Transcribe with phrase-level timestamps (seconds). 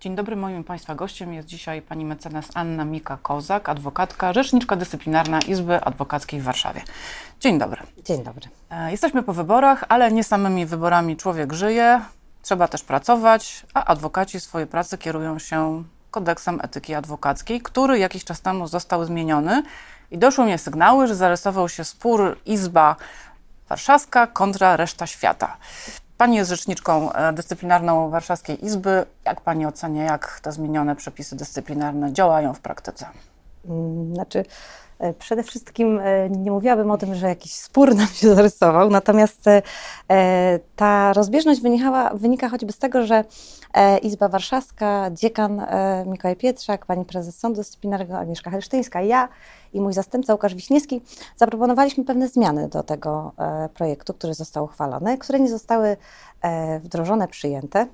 [0.00, 5.84] Dzień dobry, moim Państwa gościem jest dzisiaj pani mecenas Anna Mika-Kozak, adwokatka, rzeczniczka dyscyplinarna Izby
[5.84, 6.82] Adwokackiej w Warszawie.
[7.40, 7.82] Dzień dobry.
[8.04, 8.48] Dzień dobry.
[8.70, 12.00] E, Jesteśmy po wyborach, ale nie samymi wyborami człowiek żyje,
[12.42, 18.40] trzeba też pracować, a adwokaci swoje pracy kierują się kodeksem etyki adwokackiej, który jakiś czas
[18.40, 19.62] temu został zmieniony
[20.10, 22.96] i doszły mnie sygnały, że zarysował się spór Izba
[23.68, 25.56] Warszawska kontra reszta świata.
[26.20, 29.06] Pani jest rzeczniczką e, dyscyplinarną Warszawskiej Izby.
[29.24, 33.06] Jak Pani ocenia, jak te zmienione przepisy dyscyplinarne działają w praktyce?
[33.68, 34.44] Mm, Znaczy,
[34.98, 39.46] e, przede wszystkim e, nie mówiłabym o tym, że jakiś spór nam się zarysował, natomiast
[39.48, 39.62] e,
[40.76, 43.24] ta rozbieżność wynikała, wynika choćby z tego, że
[44.02, 45.66] Izba Warszawska, dziekan
[46.06, 49.28] Mikołaj Pietrzak, pani prezes Sądu Dyscyplinarnego Agnieszka Helsztyńska, ja
[49.72, 51.02] i mój zastępca Łukasz Wiśniewski
[51.36, 53.32] zaproponowaliśmy pewne zmiany do tego
[53.74, 55.96] projektu, który został uchwalony, które nie zostały
[56.80, 57.86] wdrożone, przyjęte.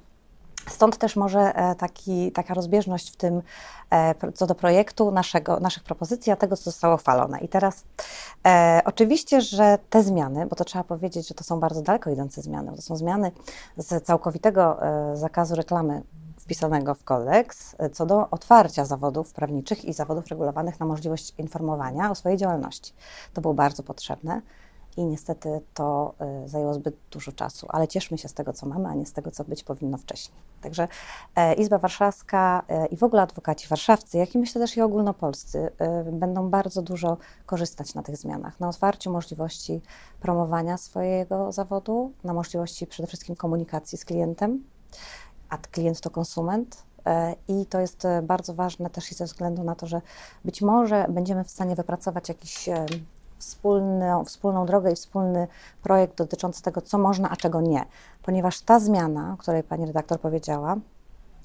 [0.68, 3.42] Stąd też może e, taki, taka rozbieżność w tym,
[3.90, 7.40] e, co do projektu naszego, naszych propozycji, a tego, co zostało uchwalone.
[7.40, 7.84] I teraz
[8.46, 12.42] e, oczywiście, że te zmiany, bo to trzeba powiedzieć, że to są bardzo daleko idące
[12.42, 13.32] zmiany, to są zmiany
[13.76, 16.02] z całkowitego e, zakazu reklamy
[16.46, 22.10] wpisanego w kodeks, e, co do otwarcia zawodów prawniczych i zawodów regulowanych na możliwość informowania
[22.10, 22.92] o swojej działalności.
[23.34, 24.42] To było bardzo potrzebne
[24.96, 28.88] i niestety to y, zajęło zbyt dużo czasu, ale cieszmy się z tego, co mamy,
[28.88, 30.38] a nie z tego, co być powinno wcześniej.
[30.60, 30.88] Także
[31.36, 35.70] e, Izba Warszawska e, i w ogóle adwokaci warszawscy, jak i myślę też i ogólnopolscy,
[36.08, 39.80] y, będą bardzo dużo korzystać na tych zmianach, na otwarciu możliwości
[40.20, 44.64] promowania swojego zawodu, na możliwości przede wszystkim komunikacji z klientem,
[45.48, 46.86] a klient to konsument.
[47.06, 50.00] E, I to jest e, bardzo ważne też i ze względu na to, że
[50.44, 52.86] być może będziemy w stanie wypracować jakiś e,
[53.38, 55.48] wspólną, wspólną drogę i wspólny
[55.82, 57.84] projekt dotyczący tego, co można, a czego nie.
[58.22, 60.76] Ponieważ ta zmiana, o której pani redaktor powiedziała,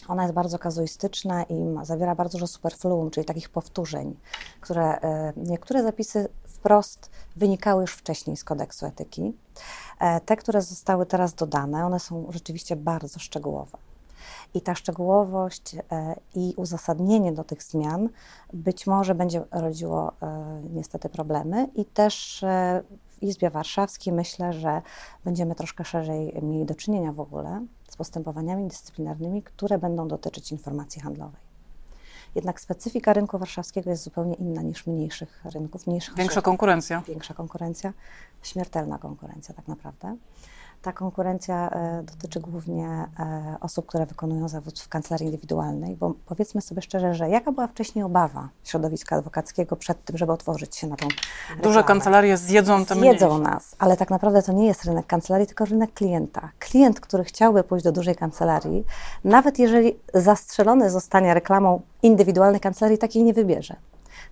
[0.08, 4.16] ona jest bardzo kazuistyczna i ma, zawiera bardzo dużo superfluum, czyli takich powtórzeń,
[4.62, 9.34] które e, niektóre zapisy wprost wynikały już wcześniej z kodeksu etyki.
[10.00, 13.78] E, te, które zostały teraz dodane, one są rzeczywiście bardzo szczegółowe.
[14.54, 18.10] I ta szczegółowość e, i uzasadnienie do tych zmian
[18.54, 24.82] być może będzie rodziło e, niestety problemy i też e, w Izbie Warszawskiej myślę, że
[25.24, 31.02] będziemy troszkę szerzej mieli do czynienia w ogóle z postępowaniami dyscyplinarnymi, które będą dotyczyć informacji
[31.02, 31.52] handlowej.
[32.36, 37.02] Jednak specyfika rynku warszawskiego jest zupełnie inna niż mniejszych rynków, mniejszych Większa konkurencja.
[37.08, 37.94] większa konkurencja,
[38.44, 40.16] śmiertelna konkurencja tak naprawdę.
[40.82, 42.88] Ta konkurencja e, dotyczy głównie
[43.20, 47.68] e, osób, które wykonują zawód w kancelarii indywidualnej, bo powiedzmy sobie szczerze, że jaka była
[47.68, 51.08] wcześniej obawa środowiska adwokackiego przed tym, żeby otworzyć się na tą
[51.48, 51.84] Duże reklamę?
[51.88, 53.52] kancelarie zjedzą te Zjedzą mniejsze.
[53.54, 56.50] nas, ale tak naprawdę to nie jest rynek kancelarii, tylko rynek klienta.
[56.60, 58.84] Klient, który chciałby pójść do dużej kancelarii,
[59.24, 63.76] nawet jeżeli zastrzelony zostanie reklamą indywidualnej kancelarii, takiej nie wybierze.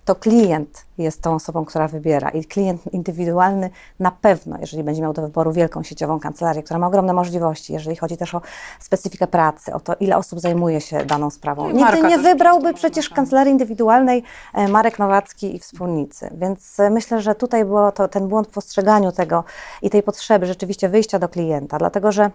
[0.04, 5.12] To klient jest tą osobą, która wybiera i klient indywidualny na pewno, jeżeli będzie miał
[5.12, 8.40] do wyboru wielką sieciową kancelarię, która ma ogromne możliwości, jeżeli chodzi też o
[8.80, 11.66] specyfikę pracy, o to, ile osób zajmuje się daną sprawą.
[11.66, 14.22] Nigdy marka nie wybrałby przecież kancelarii indywidualnej
[14.54, 16.30] e, Marek Nowacki i wspólnicy.
[16.34, 19.44] Więc e, myślę, że tutaj był to, ten błąd w postrzeganiu tego
[19.82, 22.30] i tej potrzeby rzeczywiście wyjścia do klienta, dlatego że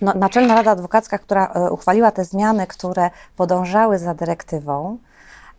[0.00, 4.98] no, Naczelna Rada Adwokacka, która e, uchwaliła te zmiany, które podążały za dyrektywą,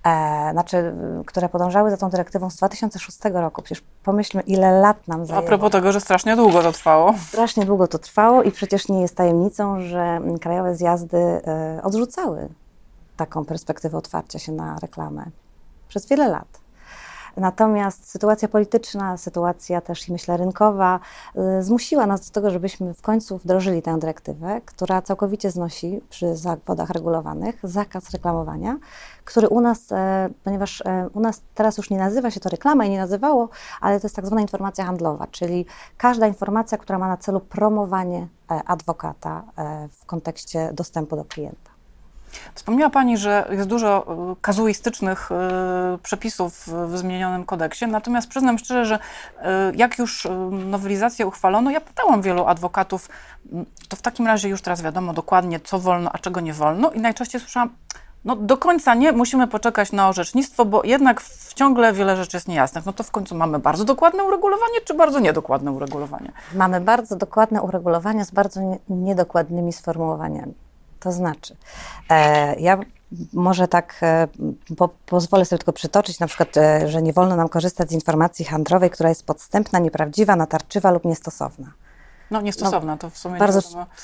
[0.04, 0.94] e, znaczy,
[1.26, 3.62] które podążały za tą dyrektywą z 2006 roku.
[3.62, 5.48] Przecież pomyślmy, ile lat nam A zajęło.
[5.48, 7.14] propos tego, że strasznie długo to trwało.
[7.28, 12.50] Strasznie długo to trwało i przecież nie jest tajemnicą, że krajowe zjazdy e, odrzucały
[13.18, 15.26] taką perspektywę otwarcia się na reklamę
[15.88, 16.63] przez wiele lat.
[17.38, 21.00] Natomiast sytuacja polityczna, sytuacja też myślę rynkowa
[21.60, 26.36] y, zmusiła nas do tego, żebyśmy w końcu wdrożyli tę dyrektywę, która całkowicie znosi przy
[26.36, 28.78] zawodach regulowanych zakaz reklamowania,
[29.26, 32.86] który u nas, e, ponieważ e, u nas teraz już nie nazywa się to reklama
[32.86, 33.50] i nie nazywało,
[33.82, 35.66] ale to jest tak zwana informacja handlowa, czyli
[35.98, 39.44] każda informacja, która ma na celu promowanie e, adwokata
[39.92, 41.73] w kontekście dostępu do klienta.
[42.56, 48.86] Wspomniała Pani, że jest dużo y, kazuistycznych y, przepisów w zmienionym kodeksie, natomiast przyznam szczerze,
[48.86, 49.40] że y,
[49.76, 53.10] jak już nowelizację uchwalono, ja pytałam wielu adwokatów,
[53.90, 57.00] to w takim razie już teraz wiadomo dokładnie, co wolno, a czego nie wolno i
[57.00, 57.70] najczęściej słyszałam,
[58.26, 62.48] no do końca nie, musimy poczekać na orzecznictwo, bo jednak w- ciągle wiele rzeczy jest
[62.48, 62.86] niejasnych.
[62.86, 66.32] No to w końcu mamy bardzo dokładne uregulowanie, czy bardzo niedokładne uregulowanie?
[66.56, 70.54] Mamy bardzo dokładne uregulowania z bardzo nie- niedokładnymi sformułowaniami.
[71.04, 71.56] To znaczy,
[72.10, 72.80] e, ja
[73.34, 74.28] może tak e,
[74.78, 78.46] po, pozwolę sobie tylko przytoczyć, na przykład, e, że nie wolno nam korzystać z informacji
[78.46, 81.74] handlowej, która jest podstępna, nieprawdziwa, natarczywa lub niestosowna.
[82.32, 83.62] No niestosowna, to w sumie Bardzo,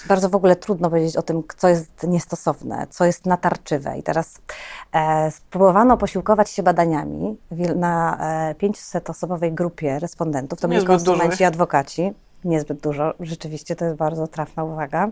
[0.07, 3.97] bardzo w ogóle trudno powiedzieć o tym, co jest niestosowne, co jest natarczywe.
[3.97, 4.41] I teraz
[4.93, 7.37] e, spróbowano posiłkować się badaniami
[7.75, 8.17] na
[8.49, 10.59] e, 500-osobowej grupie respondentów.
[10.59, 12.13] To byli konsumenci i adwokaci.
[12.43, 15.09] Niezbyt dużo, rzeczywiście to jest bardzo trafna uwaga.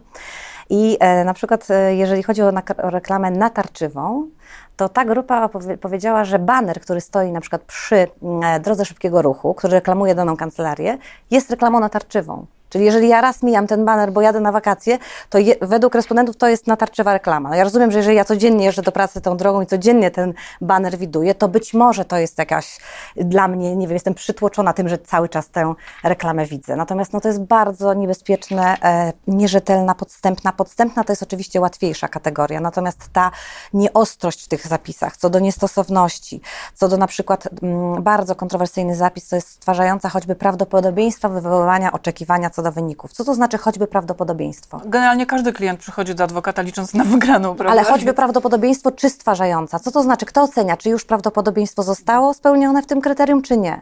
[0.69, 2.51] I e, na przykład, e, jeżeli chodzi o,
[2.83, 4.29] o reklamę natarczywą,
[4.75, 5.49] to ta grupa
[5.81, 10.15] powiedziała, że baner, który stoi na przykład przy mm, e, drodze szybkiego ruchu, który reklamuje
[10.15, 10.97] daną kancelarię,
[11.31, 12.45] jest reklamą natarczywą.
[12.77, 14.97] Czyli jeżeli ja raz mijam ten baner, bo jadę na wakacje,
[15.29, 17.49] to je, według respondentów to jest natarczywa reklama.
[17.49, 20.33] No ja rozumiem, że jeżeli ja codziennie jeżdżę do pracy tą drogą i codziennie ten
[20.61, 22.77] baner widuję, to być może to jest jakaś
[23.15, 26.75] dla mnie, nie wiem, jestem przytłoczona tym, że cały czas tę reklamę widzę.
[26.75, 30.51] Natomiast no, to jest bardzo niebezpieczne, e, nierzetelna, podstępna.
[30.51, 33.31] Podstępna to jest oczywiście łatwiejsza kategoria, natomiast ta
[33.73, 36.41] nieostrość w tych zapisach, co do niestosowności,
[36.73, 42.49] co do na przykład mm, bardzo kontrowersyjny zapis, to jest stwarzająca choćby prawdopodobieństwa wywoływania oczekiwania
[42.49, 43.13] co do wyników.
[43.13, 44.81] Co to znaczy choćby prawdopodobieństwo?
[44.85, 47.71] Generalnie każdy klient przychodzi do adwokata licząc na wygraną, prawda?
[47.71, 49.79] Ale choćby prawdopodobieństwo czy stwarzająca.
[49.79, 50.25] Co to znaczy?
[50.25, 53.81] Kto ocenia, czy już prawdopodobieństwo zostało spełnione w tym kryterium, czy nie?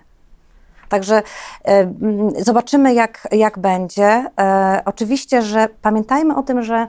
[0.89, 1.23] Także e,
[1.65, 4.25] mm, zobaczymy, jak, jak będzie.
[4.39, 6.87] E, oczywiście, że pamiętajmy o tym, że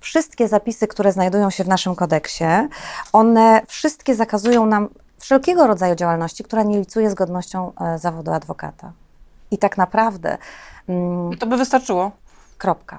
[0.00, 2.44] wszystkie zapisy, które znajdują się w naszym kodeksie,
[3.12, 4.88] one wszystkie zakazują nam
[5.18, 8.92] wszelkiego rodzaju działalności, która nie licuje z godnością e, zawodu adwokata.
[9.50, 10.38] I tak naprawdę
[10.88, 12.10] mm, To by wystarczyło.
[12.58, 12.98] Kropka.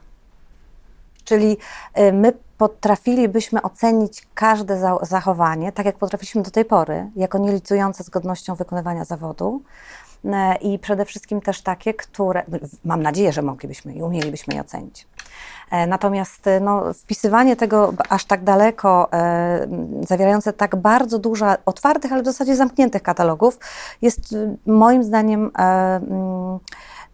[1.24, 1.58] Czyli
[2.00, 8.04] y, my potrafilibyśmy ocenić każde za- zachowanie, tak jak potrafiliśmy do tej pory, jako nielicujące
[8.04, 9.62] z godnością wykonywania zawodu.
[10.26, 12.44] E, I przede wszystkim też takie, które,
[12.86, 15.08] mam nadzieję, że moglibyśmy i umielibyśmy je ocenić.
[15.72, 19.68] E, Natomiast e, no, wpisywanie tego aż tak daleko, e,
[20.08, 23.60] zawierające tak bardzo dużo otwartych, ale w zasadzie zamkniętych katalogów,
[24.02, 26.60] jest y, moim zdaniem e, mm,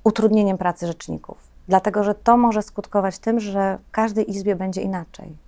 [0.03, 1.37] utrudnieniem pracy rzeczników.
[1.67, 5.44] Dlatego, że to może skutkować tym, że w każdej izbie będzie inaczej.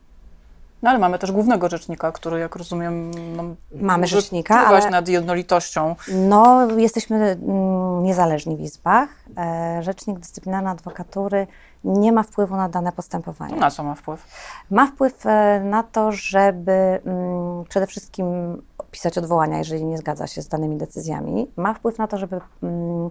[0.82, 3.44] No ale mamy też głównego rzecznika, który, jak rozumiem, no,
[3.82, 5.96] Mamy może rzecznika, ale- nad jednolitością.
[6.14, 9.10] No, jesteśmy mm, niezależni w izbach.
[9.38, 11.48] E, Rzecznik dyscyplinarny adwokatury
[11.84, 13.56] nie ma wpływu na dane postępowania.
[13.56, 14.26] Na co ma wpływ?
[14.72, 16.72] Ma wpływ e, na to, żeby
[17.06, 21.52] mm, przede wszystkim pisać odwołania, jeżeli nie zgadza się z danymi decyzjami.
[21.56, 23.10] Ma wpływ na to, żeby mm,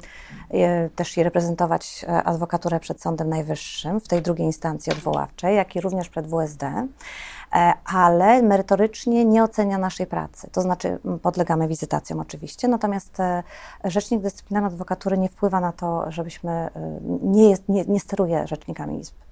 [0.51, 5.81] e, też reprezentować e, adwokaturę przed Sądem Najwyższym w tej drugiej instancji odwoławczej, jak i
[5.81, 10.51] również przed WSD, e, ale merytorycznie nie ocenia naszej pracy.
[10.53, 13.43] To znaczy podlegamy wizytacjom oczywiście, natomiast e,
[13.85, 16.71] Rzecznik Dyscyplinarny Adwokatury nie wpływa na to, żebyśmy,
[17.23, 19.26] nie, jest, nie, nie steruje rzecznikami izb.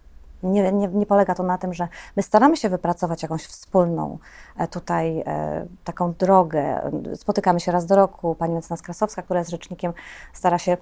[0.45, 4.19] Nie, nie, nie polega to na tym, że my staramy się wypracować jakąś wspólną
[4.57, 6.91] e, tutaj e, taką drogę.
[7.15, 8.35] Spotykamy się raz do roku.
[8.35, 9.93] Pani mecenas Krasowska, która jest rzecznikiem,
[10.33, 10.77] stara się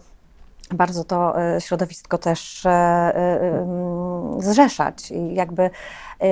[0.75, 5.71] bardzo to e, środowisko też mm, zrzeszać i jakby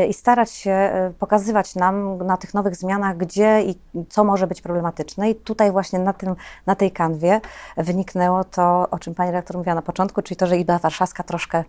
[0.09, 3.75] i starać się pokazywać nam na tych nowych zmianach, gdzie i
[4.09, 5.31] co może być problematyczne.
[5.31, 6.37] I tutaj właśnie na, tym,
[6.67, 7.41] na tej kanwie
[7.77, 11.65] wyniknęło to, o czym pani redaktor mówiła na początku, czyli to, że Izba Warszawska troszkę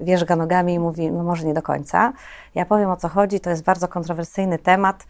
[0.00, 2.12] wierzga nogami i mówi, no może nie do końca.
[2.54, 5.06] Ja powiem o co chodzi, to jest bardzo kontrowersyjny temat.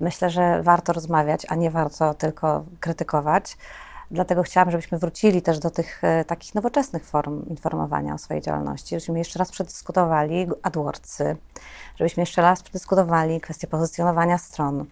[0.00, 3.56] Myślę, że warto rozmawiać, a nie warto tylko krytykować.
[4.10, 8.94] Dlatego chciałam, żebyśmy wrócili też do tych e, takich nowoczesnych form informowania o swojej działalności,
[8.94, 11.36] żebyśmy jeszcze raz przedyskutowali AdWordsy,
[11.96, 14.84] żebyśmy jeszcze raz przedyskutowali kwestię pozycjonowania stron.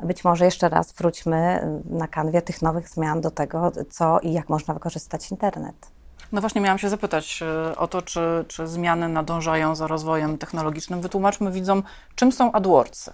[0.00, 4.32] Być może jeszcze raz wróćmy e, na kanwie tych nowych zmian do tego, co i
[4.32, 5.95] jak można wykorzystać internet.
[6.32, 11.00] No właśnie miałam się zapytać e, o to, czy, czy zmiany nadążają za rozwojem technologicznym.
[11.00, 11.82] Wytłumaczmy widzom,
[12.14, 13.12] czym są AdWordsy.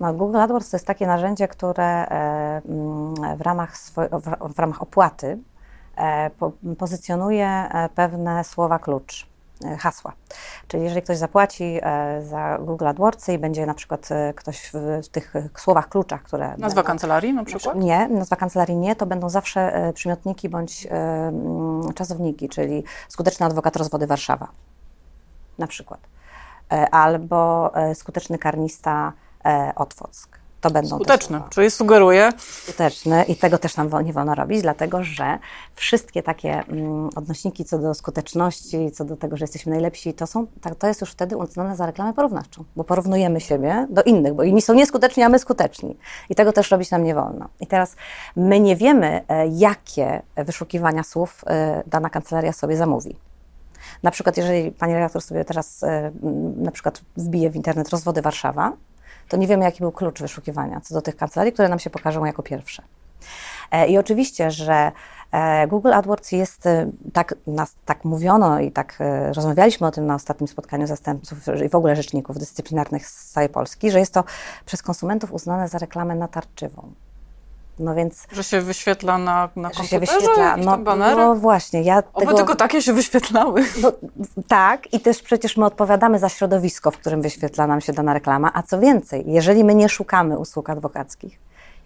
[0.00, 3.76] No, Google AdWords to jest takie narzędzie, które e, mm, w ramach,
[4.54, 5.38] w, ramach opłaty
[5.96, 9.26] e, po, pozycjonuje pewne słowa klucz,
[9.78, 10.12] hasła.
[10.68, 15.08] Czyli jeżeli ktoś zapłaci e, za Google AdWordsy i będzie na przykład e, ktoś w,
[15.08, 16.48] tych e, słowach kluczach, które...
[16.48, 17.76] Nazwa będą- kancelarii na przykład?
[17.76, 23.46] nie, nazwa kancelarii nie, to będą zawsze e, przymiotniki bądź e, mm, czasowniki, czyli skuteczny
[23.46, 24.48] adwokat rozwody Warszawa
[25.58, 26.00] na przykład.
[26.72, 29.12] E, Albo e, skuteczny karnista
[29.44, 30.39] e, Otwock.
[30.60, 31.50] To będą te Skuteczny, słowa.
[31.50, 35.38] czyli sugeruje, Skuteczny i tego też nam nie wolno robić, dlatego że
[35.74, 40.46] wszystkie takie mm, odnośniki co do skuteczności, co do tego, że jesteśmy najlepsi, to, są,
[40.60, 44.42] tak, to jest już wtedy uznane za reklamę porównawczą, bo porównujemy siebie do innych, bo
[44.42, 45.96] inni są nieskuteczni, a my skuteczni.
[46.28, 47.48] I tego też robić nam nie wolno.
[47.60, 47.96] I teraz
[48.36, 53.16] my nie wiemy, e, jakie wyszukiwania słów e, dana kancelaria sobie zamówi.
[54.02, 56.10] Na przykład, jeżeli pani redaktor sobie teraz e,
[56.56, 58.72] na przykład wbije w internet rozwody Warszawa,
[59.30, 62.24] to nie wiemy, jaki był klucz wyszukiwania co do tych kancelarii, które nam się pokażą
[62.24, 62.82] jako pierwsze.
[63.70, 64.92] E, I oczywiście, że
[65.32, 68.98] e, Google AdWords jest, e, tak, nas, tak mówiono i tak
[69.34, 73.90] rozmawialiśmy o tym na ostatnim spotkaniu zastępców i w ogóle rzeczników dyscyplinarnych z całej Polski,
[73.90, 74.24] że jest to
[74.66, 76.92] przez konsumentów uznane za reklamę natarczywą.
[77.80, 78.26] No więc...
[78.32, 81.82] Że się wyświetla na, na że się wyświetla, no, no właśnie.
[81.82, 83.64] Ja Oby tego, tylko takie się wyświetlały.
[83.82, 83.92] No,
[84.48, 88.50] tak i też przecież my odpowiadamy za środowisko, w którym wyświetla nam się dana reklama,
[88.54, 91.38] a co więcej, jeżeli my nie szukamy usług adwokackich,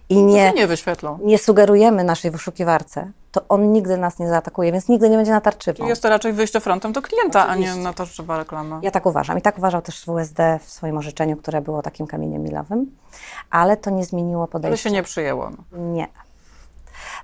[0.09, 1.19] i nie, nie, wyświetlą.
[1.23, 5.77] nie sugerujemy naszej wyszukiwarce, to on nigdy nas nie zaatakuje, więc nigdy nie będzie natarczywał.
[5.77, 7.73] Czyli jest to raczej wyjście frontem do klienta, Oczywiście.
[7.73, 8.81] a nie natarczywa reklama.
[8.83, 9.39] Ja tak uważam.
[9.39, 12.97] I tak uważał też WSD w swoim orzeczeniu, które było takim kamieniem milowym,
[13.51, 14.73] ale to nie zmieniło podejścia.
[14.73, 15.51] Ale się nie przyjęło.
[15.51, 15.79] No.
[15.79, 16.09] Nie.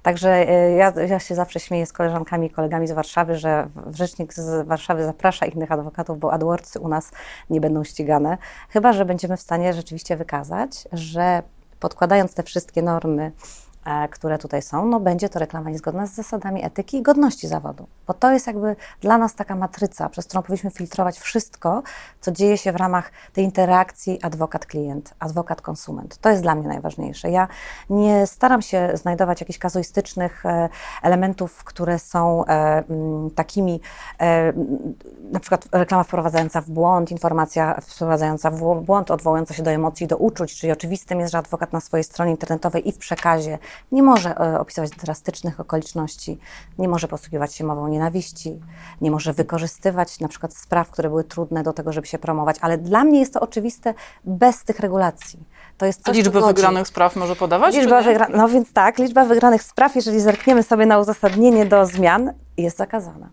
[0.03, 4.35] Także y, ja, ja, się zawsze śmieję z koleżankami i kolegami z Warszawy, że rzecznik
[4.35, 7.11] z Warszawy zaprasza innych adwokatów, bo AdWordsy u nas
[7.51, 11.43] nie będą ścigane, chyba że będziemy w stanie rzeczywiście wykazać, że
[11.81, 13.33] podkładając te wszystkie normy
[14.11, 17.87] które tutaj są, no będzie to reklama niezgodna z zasadami etyki i godności zawodu.
[18.07, 21.83] Bo to jest jakby dla nas taka matryca, przez którą powinniśmy filtrować wszystko,
[22.21, 26.19] co dzieje się w ramach tej interakcji adwokat-klient, adwokat-konsument.
[26.21, 27.31] To jest dla mnie najważniejsze.
[27.31, 27.49] Ja
[27.91, 30.69] nie staram się znajdować jakichś kazuistycznych e,
[31.03, 32.83] elementów, które są e,
[33.35, 33.81] takimi,
[35.33, 40.17] na przykład reklama wprowadzająca w błąd, informacja wprowadzająca w błąd, odwołująca się do emocji, do
[40.17, 43.59] uczuć, czyli oczywistym jest, że adwokat na swojej stronie internetowej i w przekazie
[43.93, 46.39] nie może e, opisywać drastycznych okoliczności,
[46.79, 48.61] nie może posługiwać się mową nienawiści,
[49.01, 52.79] nie może wykorzystywać na przykład spraw, które były trudne do tego, żeby się promować, ale
[52.79, 53.95] dla mnie jest to oczywiste
[54.25, 55.45] bez tych regulacji.
[55.79, 57.75] To jest coś, A liczbę wygranych spraw może podawać?
[57.75, 58.27] Liczba wygra...
[58.35, 63.31] No więc tak, liczba wygranych spraw, jeżeli zerkniemy sobie na uzasadnienie do zmian, jest zakazana.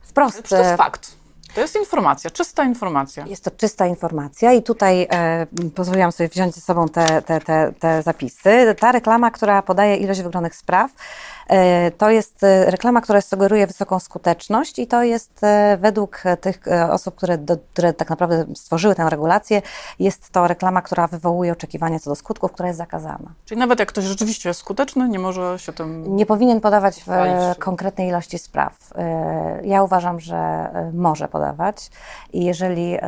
[0.00, 0.48] Wprost.
[0.48, 1.19] To jest fakt.
[1.54, 3.26] To jest informacja, czysta informacja.
[3.26, 7.72] Jest to czysta informacja i tutaj e, pozwoliłam sobie wziąć ze sobą te, te, te,
[7.78, 8.74] te zapisy.
[8.78, 10.90] Ta reklama, która podaje ilość wygranych spraw,
[11.50, 16.60] E, to jest e, reklama, która sugeruje wysoką skuteczność i to jest e, według tych
[16.90, 19.62] osób, które, do, które tak naprawdę stworzyły tę regulację,
[19.98, 23.32] jest to reklama, która wywołuje oczekiwania co do skutków, która jest zakazana.
[23.44, 26.16] Czyli nawet jak ktoś rzeczywiście jest skuteczny, nie może się tym...
[26.16, 27.10] Nie powinien podawać w
[27.58, 28.74] konkretnej ilości spraw.
[29.62, 31.39] Ja uważam, że może podawać
[32.32, 32.98] i jeżeli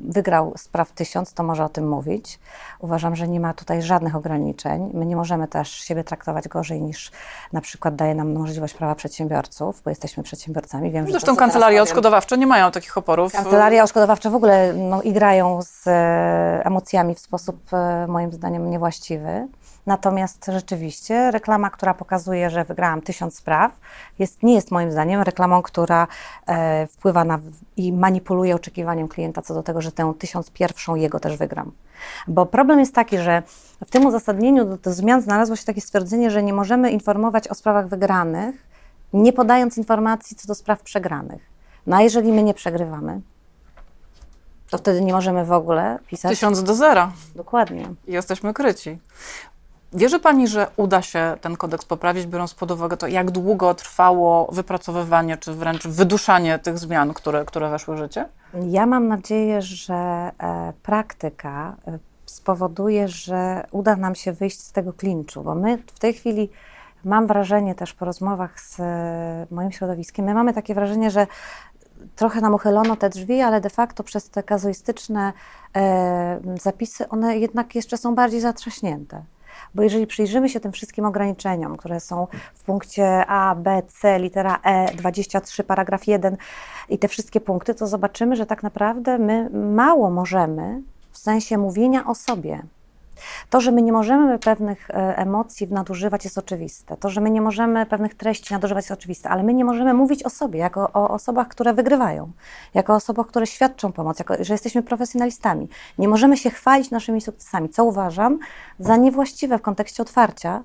[0.00, 2.38] wygrał spraw tysiąc, to może o tym mówić.
[2.78, 4.90] Uważam, że nie ma tutaj żadnych ograniczeń.
[4.94, 7.10] My nie możemy też siebie traktować gorzej niż
[7.52, 10.90] na przykład daje nam możliwość prawa przedsiębiorców, bo jesteśmy przedsiębiorcami.
[10.90, 13.32] Wiem, Zresztą że kancelarie odszkodowawcze nie mają takich oporów.
[13.32, 19.48] Kancelarie odszkodowawcze w ogóle no, igrają z e, emocjami w sposób e, moim zdaniem niewłaściwy.
[19.88, 23.72] Natomiast rzeczywiście reklama, która pokazuje, że wygrałam tysiąc spraw,
[24.18, 26.06] jest, nie jest moim zdaniem reklamą, która
[26.46, 27.38] e, wpływa na
[27.76, 31.72] i manipuluje oczekiwaniem klienta co do tego, że tę tysiąc pierwszą jego też wygram.
[32.26, 33.42] Bo problem jest taki, że
[33.84, 37.54] w tym uzasadnieniu do, do zmian znalazło się takie stwierdzenie, że nie możemy informować o
[37.54, 38.66] sprawach wygranych,
[39.12, 41.42] nie podając informacji co do spraw przegranych.
[41.86, 43.20] No a jeżeli my nie przegrywamy,
[44.70, 46.30] to wtedy nie możemy w ogóle pisać.
[46.30, 47.12] Tysiąc do zera.
[47.34, 47.88] Dokładnie.
[48.06, 48.98] I jesteśmy kryci.
[49.92, 54.48] Wierzy Pani, że uda się ten kodeks poprawić, biorąc pod uwagę to, jak długo trwało
[54.52, 58.28] wypracowywanie, czy wręcz wyduszanie tych zmian, które, które weszły w życie?
[58.68, 64.92] Ja mam nadzieję, że e, praktyka e, spowoduje, że uda nam się wyjść z tego
[64.92, 66.50] klinczu, bo my w tej chwili
[67.04, 71.26] mam wrażenie też po rozmowach z e, moim środowiskiem, my mamy takie wrażenie, że
[72.16, 75.32] trochę nam uchylono te drzwi, ale de facto przez te kazuistyczne
[76.62, 79.22] zapisy one jednak jeszcze są bardziej zatrzaśnięte.
[79.74, 84.60] Bo jeżeli przyjrzymy się tym wszystkim ograniczeniom, które są w punkcie A, B, C, litera
[84.64, 86.36] E, 23, paragraf 1
[86.88, 92.06] i te wszystkie punkty, to zobaczymy, że tak naprawdę my mało możemy w sensie mówienia
[92.06, 92.62] o sobie.
[93.50, 96.96] To, że my nie możemy pewnych e, emocji nadużywać jest oczywiste.
[96.96, 100.22] To, że my nie możemy pewnych treści nadużywać jest oczywiste, ale my nie możemy mówić
[100.22, 102.30] o sobie jako o osobach, które wygrywają,
[102.74, 105.68] jako osobach, które świadczą pomoc, jako, że jesteśmy profesjonalistami.
[105.98, 108.38] Nie możemy się chwalić naszymi sukcesami, co uważam
[108.78, 110.64] za niewłaściwe w kontekście otwarcia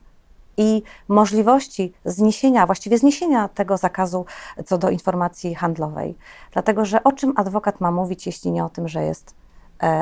[0.58, 4.26] i możliwości zniesienia, właściwie zniesienia tego zakazu
[4.66, 6.16] co do informacji handlowej.
[6.52, 9.36] Dlatego, że o czym adwokat ma mówić, jeśli nie o tym, że jest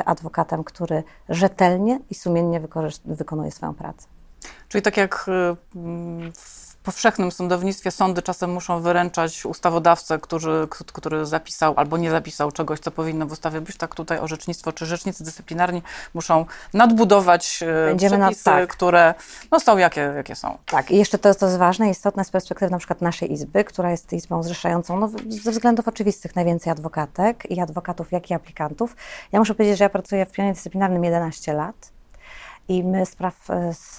[0.04, 2.60] adwokatem, który rzetelnie i sumiennie
[3.04, 4.06] wykonuje swoją pracę.
[4.68, 5.56] Czyli tak jak y,
[6.34, 12.80] w powszechnym sądownictwie sądy czasem muszą wyręczać ustawodawcę, który, który zapisał albo nie zapisał czegoś,
[12.80, 15.82] co powinno w ustawie być, tak tutaj orzecznictwo czy rzecznicy dyscyplinarni
[16.14, 18.70] muszą nadbudować y, Będziemy przepisy, nad, tak.
[18.70, 19.14] które
[19.50, 20.58] no, są jakie, jakie są.
[20.66, 23.64] Tak, i jeszcze to jest, to jest ważne, istotne z perspektywy na przykład naszej izby,
[23.64, 28.96] która jest izbą zrzeszającą no, ze względów oczywistych najwięcej adwokatek i adwokatów, jak i aplikantów.
[29.32, 31.92] Ja muszę powiedzieć, że ja pracuję w pionie dyscyplinarnym 11 lat
[32.68, 33.98] I my spraw e, z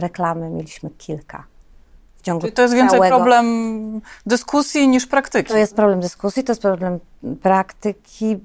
[0.00, 1.55] reklamy mieliśmy kilka.
[2.26, 3.16] Ciągu to jest więcej całego...
[3.16, 3.46] problem
[4.26, 5.52] dyskusji niż praktyki.
[5.52, 6.98] To jest problem dyskusji, to jest problem
[7.42, 8.38] praktyki.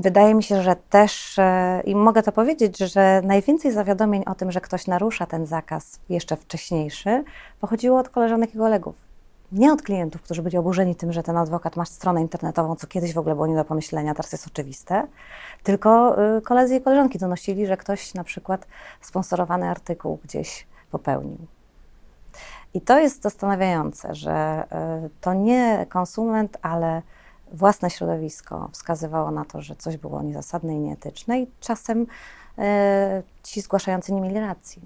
[0.00, 4.52] Wydaje mi się, że też, e, i mogę to powiedzieć, że najwięcej zawiadomień o tym,
[4.52, 7.24] że ktoś narusza ten zakaz jeszcze wcześniejszy,
[7.60, 8.94] pochodziło od koleżanek i kolegów.
[9.52, 13.14] Nie od klientów, którzy byli oburzeni tym, że ten adwokat ma stronę internetową, co kiedyś
[13.14, 15.06] w ogóle było nie do pomyślenia, teraz jest oczywiste,
[15.62, 18.66] tylko y, koledzy i koleżanki donosili, że ktoś na przykład
[19.00, 21.38] sponsorowany artykuł gdzieś popełnił.
[22.74, 24.64] I to jest zastanawiające, że
[25.06, 27.02] y, to nie konsument, ale
[27.52, 32.06] własne środowisko wskazywało na to, że coś było niezasadne i nieetyczne, i czasem y,
[33.42, 34.82] ci zgłaszający nie mieli racji.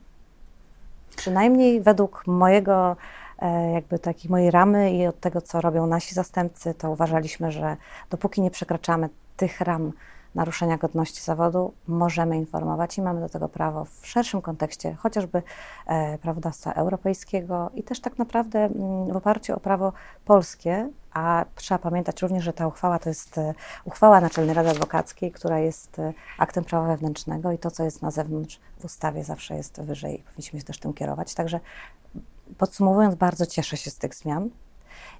[1.16, 2.96] Przynajmniej według mojego,
[3.38, 7.76] e, jakby takiej mojej ramy i od tego, co robią nasi zastępcy, to uważaliśmy, że
[8.10, 9.92] dopóki nie przekraczamy tych ram
[10.38, 15.42] naruszenia godności zawodu, możemy informować i mamy do tego prawo w szerszym kontekście, chociażby
[15.86, 19.92] e, prawodawstwa europejskiego i też tak naprawdę mm, w oparciu o prawo
[20.24, 23.54] polskie, a trzeba pamiętać również, że ta uchwała to jest e,
[23.84, 28.10] uchwała Naczelnej Rady Adwokackiej, która jest e, aktem prawa wewnętrznego i to, co jest na
[28.10, 31.34] zewnątrz w ustawie zawsze jest wyżej i powinniśmy się też tym kierować.
[31.34, 31.60] Także
[32.58, 34.50] podsumowując, bardzo cieszę się z tych zmian.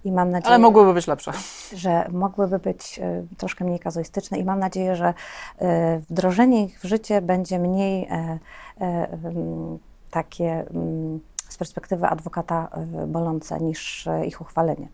[0.05, 1.33] I mam nadzieję, Ale mogłyby być lepsze.
[1.75, 5.15] że mogłyby być e, troszkę mniej kazuistyczne i mam nadzieję, że
[5.59, 8.39] e, wdrożenie ich w życie będzie mniej e,
[8.81, 9.79] mm,
[10.11, 12.69] takie mm, z perspektywy adwokata
[13.07, 14.89] bolące niż ich uchwalenie.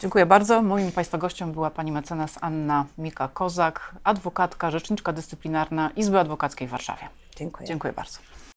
[0.00, 0.62] Dziękuję bardzo.
[0.62, 7.08] Moim Państwa gościem była pani mecenas Anna Mika-Kozak, adwokatka, rzeczniczka dyscyplinarna Izby Adwokackiej w Warszawie.
[7.36, 7.68] Dziękuję.
[7.68, 8.18] Dziękuję bardzo.